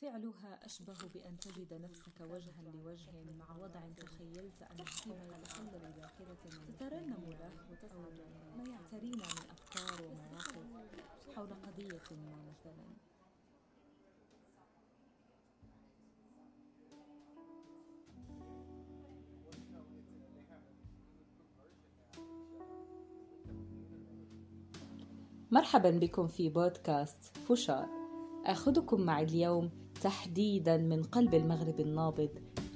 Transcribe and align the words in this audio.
فعلها 0.00 0.64
أشبه 0.64 1.08
بأن 1.14 1.38
تجد 1.38 1.74
نفسك 1.74 2.20
وجها 2.20 2.72
لوجه 2.74 3.10
مع 3.38 3.56
وضع 3.56 3.80
تخيلت 3.96 4.62
أنه 4.62 4.84
فوق 4.84 5.16
الحل 5.36 5.66
بذاكرة 5.66 6.36
تترنم 6.68 7.30
له 7.30 7.52
وتسعد 7.70 8.20
ما 8.56 8.64
يعترينا 8.64 9.24
من 9.24 9.50
أفكار 9.50 10.02
ومواقف 10.02 11.36
حول 11.36 11.48
قضية 11.48 12.02
ما 12.10 12.36
مثلا. 12.50 12.84
مرحبا 25.50 25.90
بكم 25.90 26.28
في 26.28 26.48
بودكاست 26.48 27.36
فشار. 27.48 27.88
آخذكم 28.46 29.00
معي 29.00 29.24
اليوم 29.24 29.70
تحديدا 30.00 30.76
من 30.76 31.02
قلب 31.02 31.34
المغرب 31.34 31.80
النابض 31.80 32.30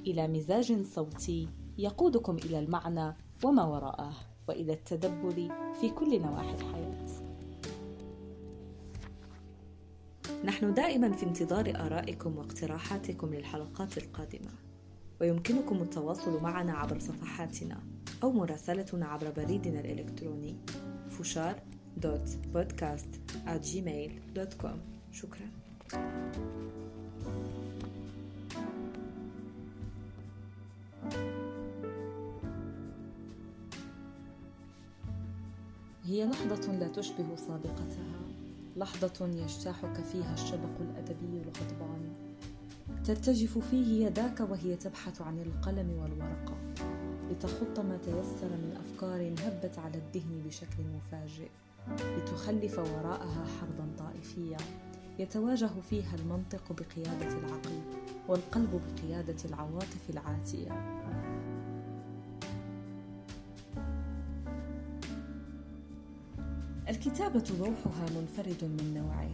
إلى 0.07 0.29
مزاج 0.29 0.83
صوتي 0.83 1.49
يقودكم 1.79 2.37
إلى 2.37 2.59
المعنى 2.59 3.17
وما 3.45 3.65
وراءه 3.65 4.13
وإلى 4.49 4.73
التدبر 4.73 5.49
في 5.81 5.91
كل 5.91 6.23
نواحي 6.23 6.55
الحياة. 6.55 6.95
نحن 10.45 10.75
دائما 10.75 11.13
في 11.13 11.27
انتظار 11.27 11.73
آرائكم 11.77 12.39
واقتراحاتكم 12.39 13.35
للحلقات 13.35 13.99
القادمة 13.99 14.51
ويمكنكم 15.21 15.83
التواصل 15.83 16.43
معنا 16.43 16.73
عبر 16.73 16.99
صفحاتنا 16.99 17.83
أو 18.23 18.33
مراسلتنا 18.33 19.07
عبر 19.07 19.31
بريدنا 19.31 19.81
الإلكتروني 19.81 20.57
فشار 21.11 21.63
dot 21.97 22.37
podcast 22.53 23.21
Gmail 23.49 24.21
dot 24.35 24.55
com 24.55 24.81
شكرا. 25.13 25.51
هي 36.05 36.25
لحظة 36.25 36.73
لا 36.73 36.89
تشبه 36.89 37.37
سابقتها 37.37 38.15
لحظة 38.77 39.27
يجتاحك 39.27 39.95
فيها 40.13 40.35
الشبق 40.35 40.81
الأدبي 40.81 41.43
الغضبان. 41.43 42.13
ترتجف 43.05 43.59
فيه 43.59 44.07
يداك 44.07 44.41
وهي 44.41 44.77
تبحث 44.77 45.23
عن 45.23 45.39
القلم 45.39 45.91
والورقة 45.91 46.57
لتخط 47.31 47.81
ما 47.81 47.97
تيسر 47.97 48.49
من 48.49 48.79
أفكار 48.85 49.35
هبت 49.39 49.79
على 49.79 49.99
الذهن 49.99 50.43
بشكل 50.47 50.83
مفاجئ. 50.97 51.49
لتخلف 52.19 52.79
وراءها 52.79 53.45
حربا 53.61 53.89
طائفية. 53.99 54.57
يتواجه 55.19 55.81
فيها 55.91 56.15
المنطق 56.15 56.73
بقيادة 56.73 57.39
العقل 57.39 57.81
والقلب 58.29 58.81
بقيادة 58.97 59.37
العواطف 59.45 60.11
العاتية. 60.11 60.95
الكتابة 66.89 67.45
بوحها 67.59 68.07
منفرد 68.21 68.65
من 68.65 68.95
نوعه. 68.95 69.31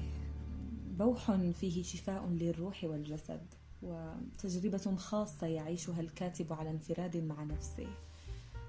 بوح 0.99 1.37
فيه 1.53 1.83
شفاء 1.83 2.29
للروح 2.29 2.85
والجسد 2.85 3.41
وتجربة 3.83 4.97
خاصة 4.97 5.47
يعيشها 5.47 6.01
الكاتب 6.01 6.53
على 6.53 6.71
انفراد 6.71 7.17
مع 7.17 7.45
نفسه. 7.45 7.87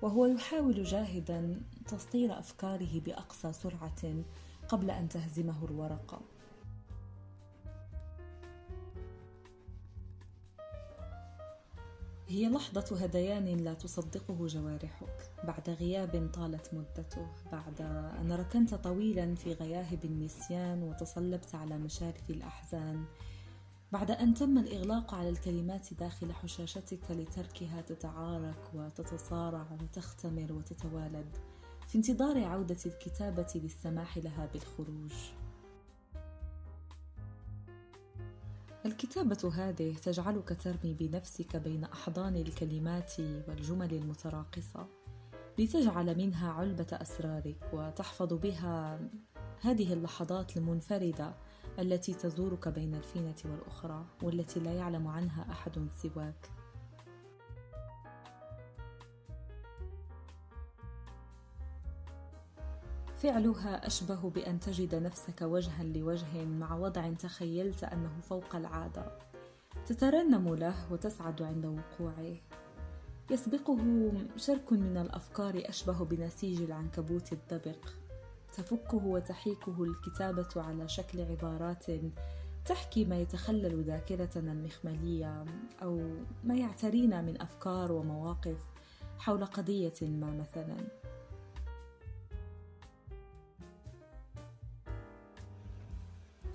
وهو 0.02 0.25
يحاول 0.25 0.84
جاهدا 0.84 1.62
تسطير 1.88 2.40
أفكاره 2.40 3.00
بأقصى 3.00 3.53
سرعة 3.53 4.23
قبل 4.68 4.92
أن 4.92 5.09
تهزمه 5.09 5.66
الورقة. 5.66 6.22
هي 12.32 12.50
لحظة 12.50 13.06
هذيان 13.06 13.58
لا 13.58 13.74
تصدقه 13.74 14.48
جوارحك. 14.48 15.32
بعد 15.44 15.70
غياب 15.70 16.30
طالت 16.34 16.74
مدته. 16.74 17.28
بعد 17.52 17.81
أن 18.22 18.31
ركنت 18.31 18.75
طويلا 18.75 19.36
في 19.36 19.53
غياهب 19.53 20.06
النسيان 20.06 20.84
وتصلبت 20.84 21.56
على 21.56 21.78
مشارف 21.78 22.30
الأحزان. 22.30 23.06
بعد 23.92 24.12
أن 24.12 24.34
تم 24.34 24.58
الإغلاق 24.58 25.14
على 25.14 25.30
الكلمات 25.30 25.94
داخل 25.94 26.34
حشاشتك 26.34 27.12
لتركها 27.12 27.81
تتعارك 27.81 28.72
وتتصارع 28.74 29.68
وتختمر 29.81 30.53
وتتوالد. 30.53 31.38
في 31.88 31.98
انتظار 31.98 32.44
عودة 32.44 32.80
الكتابة 32.86 33.48
للسماح 33.56 34.18
لها 34.18 34.50
بالخروج. 34.53 35.13
الكتابة 38.86 39.52
هذه 39.56 39.94
تجعلك 39.94 40.58
ترمي 40.64 40.94
بنفسك 40.94 41.56
بين 41.56 41.84
أحضان 41.84 42.36
الكلمات 42.36 43.14
والجمل 43.19 43.94
المتراقصة 43.94 44.88
لتجعل 45.59 46.18
منها 46.18 46.52
علبة 46.52 46.88
أسرارك 46.92 47.69
وتحفظ 47.74 48.34
بها 48.34 49.00
هذه 49.62 49.94
اللحظات 49.94 50.58
المنفردة 50.58 51.34
التي 51.80 52.14
تزورك 52.14 52.68
بين 52.68 52.96
الفينة 52.96 53.36
والأخرى 53.46 54.06
والتي 54.24 54.59
لا 54.59 54.74
يعلم 54.74 55.08
عنها 55.08 55.52
أحد 55.52 55.88
سواك. 56.02 56.61
فعلها 63.22 63.88
أشبه 63.88 64.30
بأن 64.30 64.59
تجد 64.59 64.96
نفسك 64.96 65.42
وجها 65.42 65.84
لوجه 65.84 66.46
مع 66.46 66.76
وضع 66.76 67.14
تخيلت 67.14 67.84
أنه 67.84 68.20
فوق 68.22 68.56
العادة. 68.56 69.18
تترنم 69.86 70.56
له 70.56 70.94
وتسعد 70.94 71.42
عند 71.42 71.66
وقوعه. 71.66 72.36
يسبقه 73.31 73.78
شرك 74.36 74.74
من 74.74 74.98
الأفكار 74.98 75.64
أشبه 75.66 76.06
بنسيج 76.06 76.62
العنكبوت 76.62 77.34
الدبق. 77.34 77.90
تفكه 78.54 79.06
وتحيكه 79.06 79.84
الكتابة 79.84 80.50
على 80.56 80.88
شكل 80.88 81.22
عبارات 81.22 81.86
تحكي 82.66 83.06
ما 83.06 83.18
يتخلل 83.18 83.84
ذاكرتنا 83.84 84.52
المخملية 84.52 85.46
أو 85.84 86.02
ما 86.44 86.56
يعترينا 86.56 87.22
من 87.22 87.42
أفكار 87.42 87.92
ومواقف 87.92 88.58
حول 89.20 89.46
قضية 89.46 89.94
ما 90.02 90.31
مثلاً. 90.31 91.00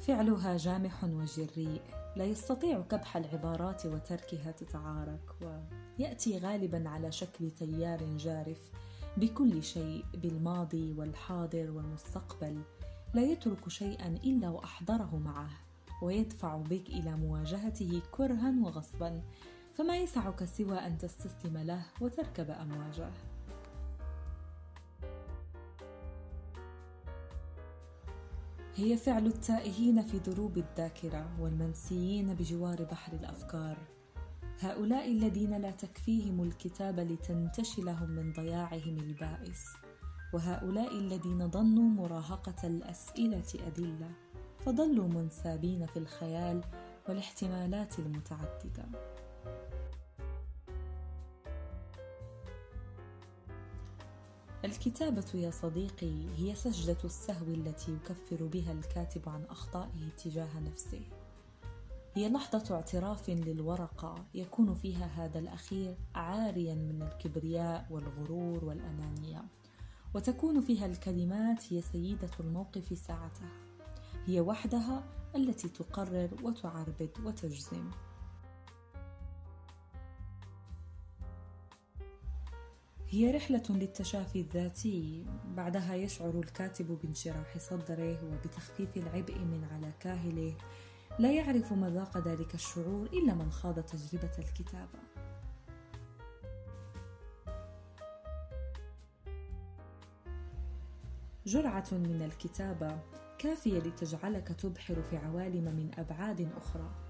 فعلها 0.07 0.57
جامح 0.57 1.05
وجريء 1.05 1.83
لا 2.17 2.25
يستطيع 2.25 2.81
كبح 2.81 3.17
العبارات 3.17 3.87
وتركها 3.87 4.51
تتعارك 4.51 5.35
ويأتي 5.99 6.39
غالبا 6.39 6.89
على 6.89 7.13
شكل 7.13 7.51
تيار 7.51 8.17
جارف 8.17 8.59
بكل 9.17 9.63
شيء 9.63 10.05
بالماضي 10.15 10.95
والحاضر 10.99 11.71
والمستقبل. 11.71 12.63
لا 13.15 13.23
يترك 13.23 13.69
شيئا 13.69 14.09
إلا 14.09 14.49
وأحضره 14.49 15.21
معه 15.25 15.51
ويدفع 16.03 16.57
بك 16.57 16.89
إلى 16.89 17.17
مواجهته 17.17 18.03
كرها 18.13 18.55
وغصبا 18.63 19.23
فما 19.75 19.97
يسعك 19.97 20.45
سوى 20.45 20.79
أن 20.79 20.99
تستسلم 20.99 21.59
له 21.59 21.83
وتركب 22.01 22.51
أمواجه. 22.51 23.11
هي 28.79 28.97
فعل 28.97 29.27
التائهين 29.27 30.03
في 30.03 30.19
دروب 30.19 30.59
الذاكرة 30.59 31.41
والمنسيين 31.41 32.35
بجوار 32.35 32.85
بحر 32.85 33.13
الأفكار. 33.13 33.79
هؤلاء 34.61 35.13
الذين 35.13 35.57
لا 35.57 35.71
تكفيهم 35.71 36.43
الكتابة 36.43 37.03
لتنتشلهم 37.03 38.11
من 38.11 38.33
ضياعهم 38.33 38.99
البائس. 38.99 39.65
وهؤلاء 40.35 40.99
الذين 40.99 41.51
ظنوا 41.51 41.91
مراهقة 41.91 42.67
الأسئلة 42.67 43.67
أدلة 43.67 44.11
فظلوا 44.59 45.09
منسابين 45.09 45.87
في 45.87 45.99
الخيال 45.99 46.61
والاحتمالات 47.09 47.99
المتعددة. 47.99 48.85
الكتابة 54.67 55.25
يا 55.35 55.51
صديقي 55.51 56.27
هي 56.37 56.55
سجدة 56.55 56.97
السهو 57.05 57.47
التي 57.47 57.93
يكفر 57.93 58.45
بها 58.47 58.73
الكاتب 58.73 59.29
عن 59.29 59.45
أخطائه 59.45 60.09
تجاه 60.25 60.61
نفسه. 60.61 61.01
هي 62.15 62.29
لحظة 62.29 62.75
اعتراف 62.75 63.31
للورقة 63.31 64.25
يكون 64.35 64.75
فيها 64.75 65.07
هذا 65.07 65.39
الأخير 65.39 65.97
عاريا 66.15 66.75
من 66.75 67.03
الكبرياء 67.03 67.87
والغرور 67.91 68.65
والأنانية، 68.65 69.45
وتكون 70.15 70.61
فيها 70.61 70.87
الكلمات 70.87 71.73
هي 71.73 71.83
سيدة 71.83 72.31
الموقف 72.41 72.99
ساعتها. 72.99 73.51
هي 74.27 74.41
وحدها 74.41 75.05
التي 75.37 75.69
تقرر 75.69 76.31
وتعربد 76.43 77.11
وتجزم. 77.25 77.91
هي 83.11 83.31
رحلة 83.31 83.63
للتشافي 83.71 84.41
الذاتي 84.41 85.25
بعدها 85.57 85.95
يشعر 85.95 86.41
الكاتب 86.41 86.99
بانشراح 87.03 87.59
صدره 87.59 88.25
وبتخفيف 88.25 88.97
العبء 88.97 89.39
من 89.39 89.65
على 89.73 89.93
كاهله. 90.01 90.55
لا 91.19 91.33
يعرف 91.33 91.73
مذاق 91.73 92.19
ذلك 92.19 92.55
الشعور 92.55 93.07
إلا 93.07 93.35
من 93.35 93.51
خاض 93.51 93.81
تجربة 93.81 94.31
الكتابة. 94.39 94.99
جرعة 101.47 101.89
من 101.93 102.23
الكتابة 102.23 102.99
كافية 103.39 103.79
لتجعلك 103.79 104.49
تبحر 104.49 105.03
في 105.03 105.17
عوالم 105.17 105.65
من 105.65 105.91
أبعاد 105.99 106.49
أخرى. 106.57 107.06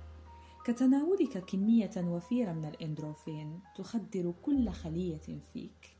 كتناولك 0.67 1.39
كمية 1.39 1.91
وفيرة 1.97 2.53
من 2.53 2.65
الإندروفين 2.65 3.61
تخدر 3.77 4.35
كل 4.43 4.71
خلية 4.71 5.41
فيك 5.53 5.97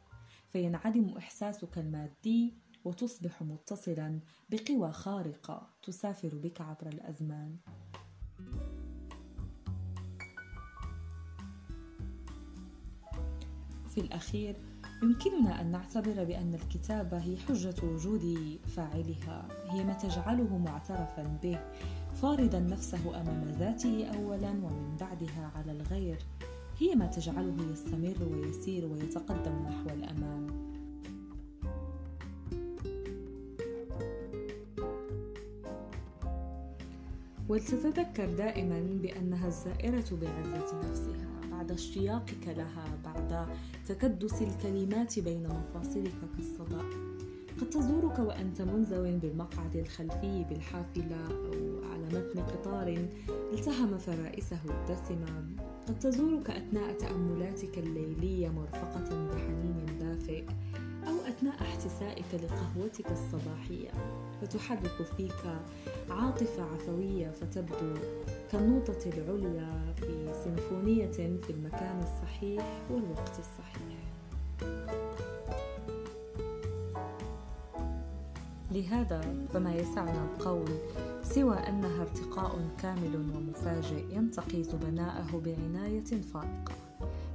فينعدم 0.53 1.09
إحساسك 1.19 1.79
المادي 1.79 2.55
وتصبح 2.85 3.43
متصلا 3.43 4.21
بقوى 4.51 4.93
خارقة 4.93 5.69
تسافر 5.83 6.35
بك 6.35 6.61
عبر 6.61 6.87
الأزمان. 6.87 7.57
في 13.89 14.01
الأخير 14.01 14.57
يمكننا 15.03 15.61
أن 15.61 15.71
نعتبر 15.71 16.25
بأن 16.25 16.55
الكتابة 16.55 17.19
هي 17.19 17.37
حجة 17.37 17.75
وجود 17.83 18.59
فاعلها 18.67 19.49
هي 19.71 19.85
ما 19.85 19.93
تجعله 19.93 20.59
معترفا 20.59 21.39
به 21.43 21.61
فارضا 22.23 22.61
نفسه 22.61 23.21
أمام 23.21 23.45
ذاته 23.59 24.07
أولا 24.07 24.51
ومن 24.51 24.97
بعدها 25.01 25.53
على 25.57 25.73
الغير. 25.73 26.19
هي 26.79 26.95
ما 26.95 27.07
تجعله 27.07 27.57
يستمر 27.73 28.29
ويسير 28.31 28.87
ويتقدم 28.87 29.53
نحو 29.53 29.87
الأمام. 29.87 30.47
ولتتذكر 37.49 38.35
دائما 38.35 38.81
بأنها 39.03 39.47
الزائرة 39.47 40.19
بعزة 40.23 40.91
نفسها. 40.91 41.27
بعد 41.51 41.71
اشتياقك 41.71 42.49
لها 42.49 42.85
بعد 43.05 43.47
تكدس 43.89 44.43
الكلمات 44.43 45.19
بين 45.19 45.49
مفاصلك 45.49 46.15
كالصدى 46.37 47.06
قد 47.61 47.71
تزورك 47.71 48.19
وأنت 48.19 48.63
منزو 48.63 49.03
بالمقعد 49.03 49.77
الخلفي 49.77 50.45
بالحافلة 50.45 51.27
أو 51.31 51.85
على 51.93 52.07
متن 52.07 52.41
قطار 52.41 53.09
التهم 53.53 53.99
فرائسه 53.99 54.59
الدسمة. 54.65 55.45
قد 55.89 55.99
تزورك 55.99 56.51
أثناء 56.51 56.93
تأملاتك 56.93 57.79
الليلية 57.79 58.49
مرفقة 58.49 59.29
بحنين 59.29 59.87
دافئ 60.01 60.45
أو 61.09 61.15
أثناء 61.29 61.55
احتسائك 61.63 62.25
لقهوتك 62.35 63.07
الصباحية. 63.11 63.91
فتحرك 64.41 65.07
فيك 65.17 65.61
عاطفة 66.11 66.63
عفوية 66.63 67.31
فتبدو 67.31 67.95
كالنوطة 68.53 68.99
العليا 69.07 69.95
في 69.97 70.33
سيمفونية 70.45 71.39
في 71.41 71.51
المكان 71.51 71.99
الصحيح 72.03 72.83
والوقت 72.91 73.39
الصحيح. 73.39 73.96
لهذا 78.77 79.21
فما 79.53 79.75
يسعنا 79.75 80.25
القول 80.25 80.71
سوى 81.23 81.57
أنها 81.57 82.03
ارتقاء 82.03 82.69
كامل 82.79 83.17
ومفاجئ 83.17 84.15
ينتقي 84.17 84.63
زبناءه 84.63 85.43
بعناية 85.45 86.05
فائقة. 86.05 86.75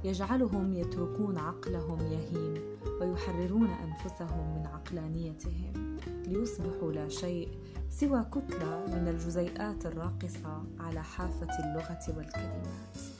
يجعلهم 0.04 0.72
يتركون 0.72 1.38
عقلهم 1.38 1.98
يهيم 2.00 2.54
ويحررون 3.00 3.68
أنفسهم 3.70 4.54
من 4.54 4.66
عقلانيتهم 4.66 5.96
ليصبحوا 6.26 6.92
لا 6.92 7.08
شيء 7.08 7.48
سوى 7.90 8.24
كتلة 8.32 8.86
من 8.86 9.08
الجزيئات 9.08 9.86
الراقصة 9.86 10.64
على 10.80 11.02
حافة 11.02 11.48
اللغة 11.64 12.16
والكلمات. 12.16 13.11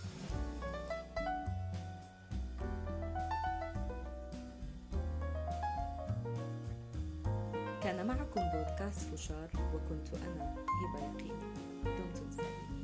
معكم 8.23 8.41
بودكاست 8.59 9.15
فشار 9.15 9.49
وكنت 9.75 10.15
أنا 10.15 10.55
هبة 10.55 11.07
يقين. 11.07 11.39
دمتم 11.85 12.31
سالمين 12.31 12.82